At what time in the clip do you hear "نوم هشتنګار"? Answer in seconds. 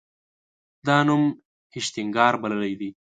1.07-2.33